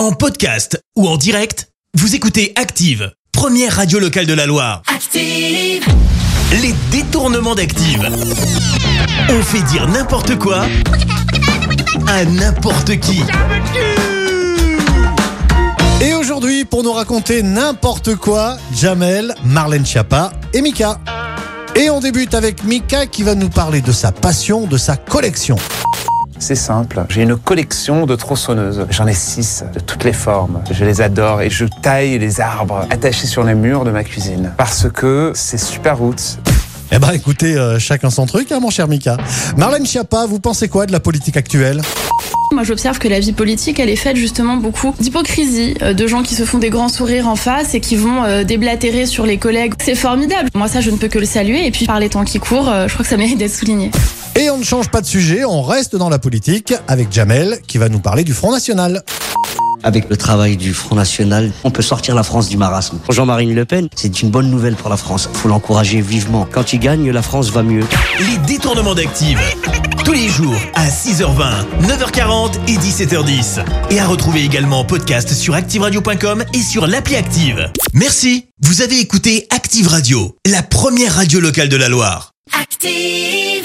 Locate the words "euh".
37.56-37.78, 45.82-45.92, 48.24-48.42, 52.68-52.88